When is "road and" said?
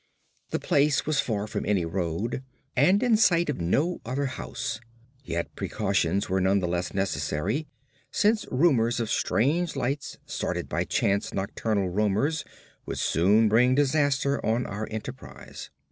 1.85-3.03